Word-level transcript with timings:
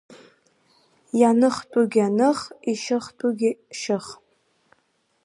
Ианыхтәу 1.19 1.85
аных, 2.05 2.39
ишьыхтәугьы 2.71 3.51
шьых. 3.79 4.05